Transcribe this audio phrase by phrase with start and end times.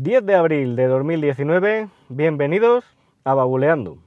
[0.00, 2.84] 10 de abril de 2019, bienvenidos
[3.24, 3.98] a Babuleando.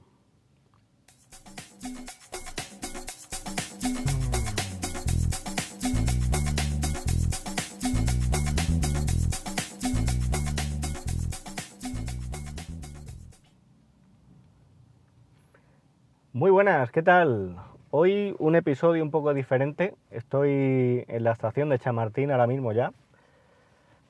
[16.32, 17.56] Muy buenas, ¿qué tal?
[17.90, 19.94] Hoy un episodio un poco diferente.
[20.10, 22.94] Estoy en la estación de Chamartín ahora mismo ya,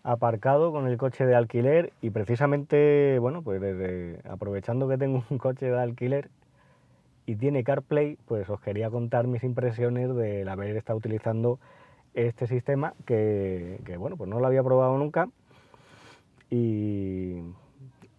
[0.04, 3.62] aparcado con el coche de alquiler y precisamente, bueno, pues
[4.28, 6.28] aprovechando que tengo un coche de alquiler
[7.24, 11.60] y tiene CarPlay, pues os quería contar mis impresiones del haber estado utilizando
[12.14, 15.28] este sistema que, bueno, pues no lo había probado nunca
[16.50, 17.38] y,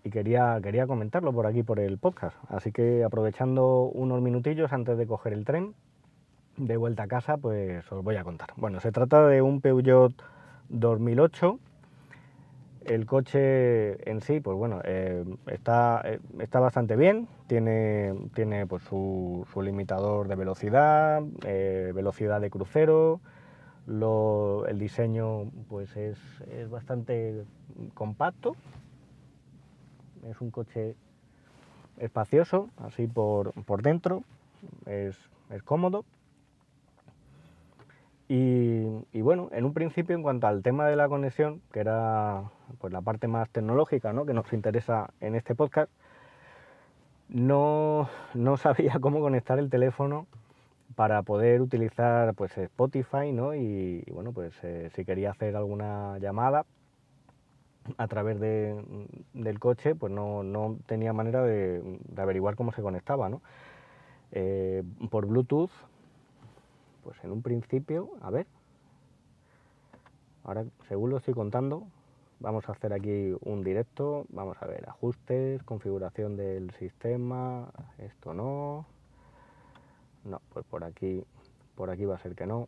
[0.04, 2.38] y quería, quería comentarlo por aquí, por el podcast.
[2.48, 5.76] Así que aprovechando unos minutillos antes de coger el tren
[6.56, 8.50] de vuelta a casa, pues os voy a contar.
[8.56, 10.14] Bueno, se trata de un Peugeot
[10.70, 11.60] 2008
[12.86, 18.84] el coche en sí, pues bueno, eh, está, eh, está bastante bien, tiene, tiene pues
[18.84, 23.22] su, limitador de velocidad, eh, velocidad de crucero,
[23.88, 26.18] el diseño pues es,
[26.70, 27.44] bastante
[27.94, 28.56] compacto,
[30.30, 30.96] es un coche
[31.98, 34.24] espacioso, así por, por dentro,
[34.86, 35.18] es,
[35.50, 36.06] es cómodo.
[38.36, 42.92] Y, bueno, en un principio, en cuanto al tema de la conexión, que era pues,
[42.92, 44.26] la parte más tecnológica ¿no?
[44.26, 45.92] que nos interesa en este podcast,
[47.30, 48.10] no,
[48.58, 50.26] sabía cómo conectar el teléfono
[50.96, 53.54] para poder utilizar pues, Spotify ¿no?
[53.54, 56.66] y, bueno, pues eh, si quería hacer alguna llamada
[58.00, 63.30] a través del coche, pues no, tenía manera de, averiguar cómo se conectaba.
[63.30, 63.44] ¿no?
[64.32, 65.70] Eh, por Bluetooth
[67.04, 68.48] pues en un principio, a ver,
[70.44, 71.88] ahora según lo estoy contando,
[72.40, 78.86] vamos a hacer aquí un directo, vamos a ver, ajustes, configuración del sistema, esto no,
[80.24, 81.24] no, pues por aquí,
[81.76, 82.68] por aquí va a ser que no,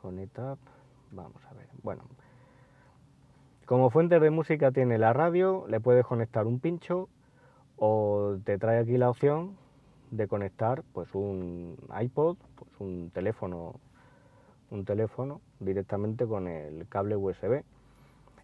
[0.00, 0.56] conectar,
[1.10, 2.02] vamos a ver, bueno,
[3.66, 7.08] como fuente de música tiene la radio, le puedes conectar un pincho
[7.76, 9.56] o te trae aquí la opción
[10.12, 13.80] de conectar pues un iPod, pues un teléfono,
[14.70, 17.64] un teléfono directamente con el cable USB.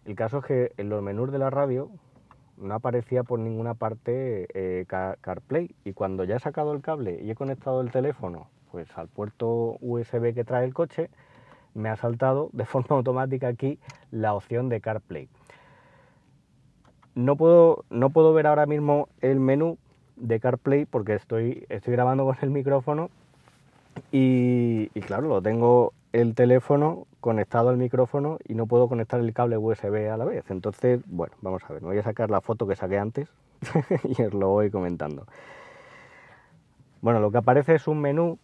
[0.05, 1.91] El caso es que en los menús de la radio
[2.57, 7.29] no aparecía por ninguna parte eh, CarPlay y cuando ya he sacado el cable y
[7.29, 11.09] he conectado el teléfono pues al puerto USB que trae el coche,
[11.75, 15.29] me ha saltado de forma automática aquí la opción de CarPlay.
[17.13, 19.77] No puedo, no puedo ver ahora mismo el menú
[20.19, 23.09] de CarPlay porque estoy, estoy grabando con el micrófono
[24.11, 29.57] y, claro, lo tengo el teléfono conectado al micrófono y no puedo conectar el cable
[29.57, 30.49] USB a la vez.
[30.49, 33.29] Entonces, bueno, vamos a ver, me voy a sacar la foto que saqué antes
[34.17, 35.25] y os lo voy comentando.
[37.01, 38.39] Bueno, lo que aparece es un menú,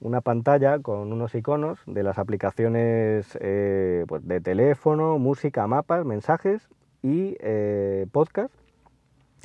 [0.00, 6.68] una pantalla con unos iconos de las aplicaciones eh, pues de teléfono, música, mapas, mensajes
[7.02, 8.54] y eh, podcast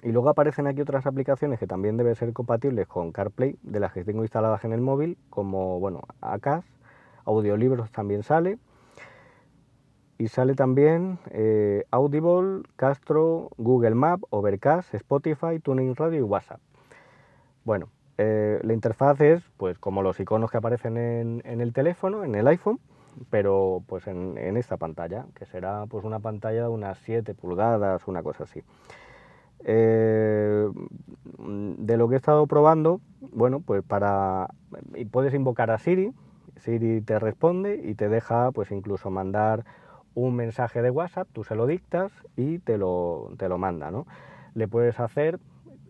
[0.04, 3.94] y luego aparecen aquí otras aplicaciones que también deben ser compatibles con CarPlay, de las
[3.94, 6.66] que tengo instaladas en el móvil, como bueno, Acas,
[7.24, 8.58] audiolibros también sale.
[10.18, 16.60] Y sale también eh, Audible, Castro, Google Map, Overcast, Spotify, Tuning Radio y WhatsApp.
[17.64, 17.88] Bueno,
[18.18, 22.48] eh, la interfaz es pues como los iconos que aparecen en, el teléfono, en el
[22.48, 22.80] iPhone,
[23.30, 28.08] pero pues en, en, esta pantalla, que será pues una pantalla de unas 7 pulgadas,
[28.08, 28.64] una cosa así.
[29.66, 30.70] Eh,
[31.38, 33.02] de lo que he estado probando,
[33.32, 34.50] bueno, pues para
[35.12, 36.14] puedes invocar a Siri,
[36.58, 39.66] Siri te responde y te deja pues incluso mandar
[40.16, 44.06] un mensaje de WhatsApp, tú se lo dictas y te lo, te lo manda, ¿no?
[44.54, 45.40] Le puedes hacer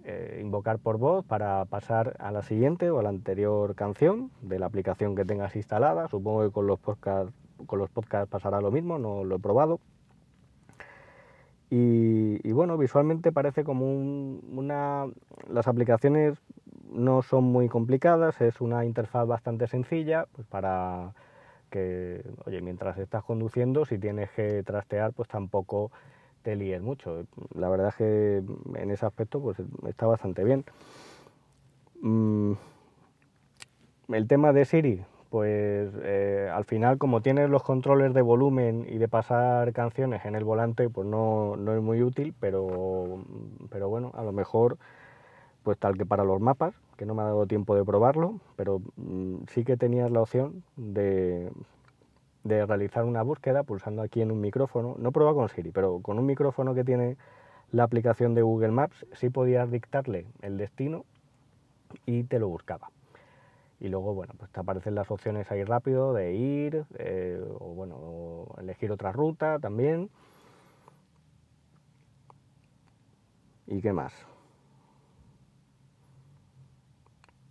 [0.06, 4.60] eh, invocar por voz para pasar a la siguiente o a la anterior canción de
[4.60, 6.08] la aplicación que tengas instalada.
[6.08, 7.34] Supongo que con los podcasts,
[7.66, 9.80] con los podcasts pasará lo mismo, no lo he probado.
[11.76, 15.08] Y, bueno, visualmente parece como una...
[15.50, 16.38] Las aplicaciones
[16.92, 21.14] no son muy complicadas, es una interfaz bastante sencilla, pues para
[21.72, 25.92] que, oye, mientras estás conduciendo, si tienes que trastear, pues tampoco
[26.44, 27.26] te líes mucho.
[27.56, 28.44] La verdad es que
[28.76, 30.66] en ese aspecto, pues está bastante bien.
[32.04, 32.54] Mm,
[34.10, 39.00] el tema de Siri, pues eh, al final como tienes los controles de volumen y
[39.00, 43.24] de pasar canciones en el volante, pues no, es muy útil, pero,
[43.72, 44.78] pero bueno, a lo mejor
[45.64, 48.80] pues tal que para los mapas, que no me ha dado tiempo de probarlo, pero
[48.96, 51.50] mm, sí que tenías la opción de,
[52.44, 54.94] de realizar una búsqueda pulsando aquí en un micrófono.
[55.00, 57.18] No prueba con Siri, pero con un micrófono que tiene
[57.72, 61.06] la aplicación de Google Maps sí podías dictarle el destino
[62.06, 62.92] y te lo buscaba.
[63.84, 68.46] Y luego, bueno, pues te aparecen las opciones ahí rápido de ir, eh, o bueno,
[68.58, 70.10] elegir otra ruta también.
[73.68, 74.14] ¿Y qué más?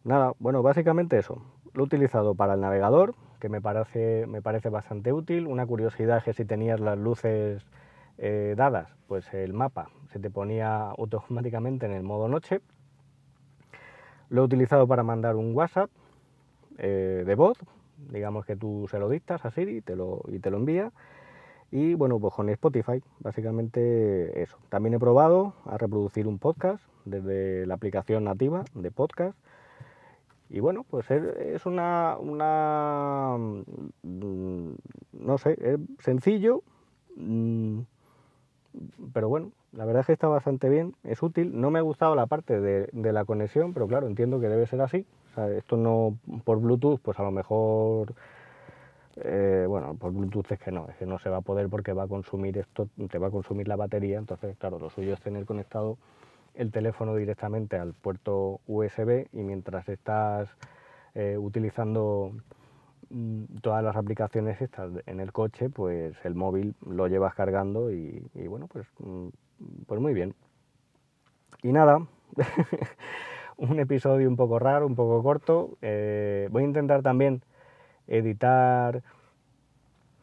[0.04, 1.42] Nada, bueno, básicamente eso.
[1.74, 5.46] Lo he utilizado para el navegador, que me parece, me parece bastante útil.
[5.46, 7.66] Una curiosidad es que si tenías las luces
[8.16, 12.62] eh, dadas, pues el mapa se te ponía automáticamente en el modo noche.
[14.30, 15.90] Lo he utilizado para mandar un WhatsApp
[16.78, 17.58] eh, de voz,
[18.10, 20.92] digamos que tú se lo dictas a Siri y te lo, y te lo envía.
[21.70, 24.58] Y bueno, pues con Spotify, básicamente eso.
[24.68, 29.38] También he probado a reproducir un podcast desde la aplicación nativa de podcast.
[30.50, 33.38] Y bueno, pues es una, una
[34.02, 34.72] mm,
[35.12, 36.62] no sé, es sencillo,
[37.16, 37.80] mm,
[39.14, 41.60] pero bueno, la verdad es que está bastante bien, es útil.
[41.60, 44.66] No me ha gustado la parte de, de la conexión, pero claro, entiendo que debe
[44.66, 45.06] ser así.
[45.56, 48.14] esto no por Bluetooth, pues a lo mejor
[49.16, 51.92] eh, bueno, por Bluetooth es que no, es que no se va a poder porque
[51.92, 55.20] va a consumir esto, te va a consumir la batería, entonces claro, lo suyo es
[55.20, 55.98] tener conectado
[56.54, 60.48] el teléfono directamente al puerto USB y mientras estás
[61.14, 62.32] eh, utilizando
[63.10, 68.22] mm, todas las aplicaciones estas en el coche, pues el móvil lo llevas cargando y,
[68.48, 69.28] bueno, pues, mm,
[69.86, 70.34] pues muy bien.
[71.62, 72.06] Y nada,
[73.56, 75.78] un episodio un poco raro, un poco corto.
[75.82, 77.42] Eh, voy a intentar también
[78.06, 79.02] editar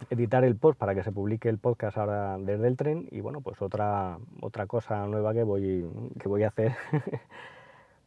[0.09, 3.41] editar el post para que se publique el podcast ahora desde el tren y bueno
[3.41, 5.85] pues otra otra cosa nueva que voy
[6.19, 6.75] que voy a hacer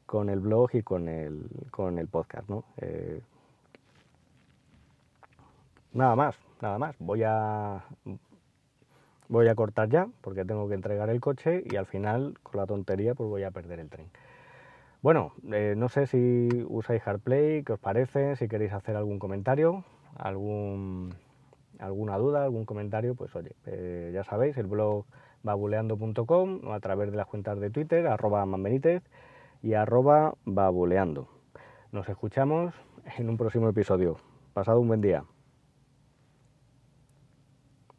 [0.06, 2.64] con el blog y con el con el podcast ¿no?
[2.78, 3.20] Eh,
[5.92, 7.84] nada más nada más voy a
[9.32, 12.66] voy a cortar ya porque tengo que entregar el coche y al final con la
[12.66, 14.06] tontería pues voy a perder el tren
[15.02, 19.84] bueno, eh, no sé si usáis HardPlay, qué os parece, si queréis hacer algún comentario,
[20.14, 21.16] alguna
[22.18, 25.04] duda, algún comentario, pues oye, eh, ya sabéis, el blog
[25.42, 29.02] babuleando.com o a través de las cuentas de Twitter, arroba manbenítez
[29.60, 31.26] y arroba babuleando.
[31.90, 32.72] Nos escuchamos
[33.18, 34.18] en un próximo episodio.
[34.54, 35.24] Pasado un buen día.